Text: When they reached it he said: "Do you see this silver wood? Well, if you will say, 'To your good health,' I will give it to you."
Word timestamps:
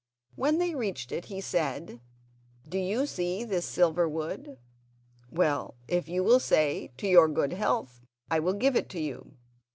When 0.35 0.57
they 0.57 0.73
reached 0.73 1.11
it 1.11 1.25
he 1.25 1.39
said: 1.41 2.01
"Do 2.67 2.79
you 2.79 3.05
see 3.05 3.43
this 3.43 3.67
silver 3.67 4.09
wood? 4.09 4.57
Well, 5.29 5.75
if 5.87 6.09
you 6.09 6.23
will 6.23 6.39
say, 6.39 6.91
'To 6.97 7.07
your 7.07 7.27
good 7.27 7.53
health,' 7.53 8.01
I 8.27 8.39
will 8.39 8.53
give 8.55 8.75
it 8.75 8.89
to 8.89 8.99
you." 8.99 9.33